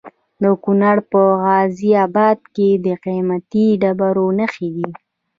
د 0.41 0.43
کونړ 0.63 0.97
په 1.11 1.21
غازي 1.43 1.91
اباد 2.05 2.39
کې 2.55 2.69
د 2.85 2.87
قیمتي 3.05 3.65
ډبرو 3.81 4.27
نښې 4.39 4.69
دي. 4.75 4.89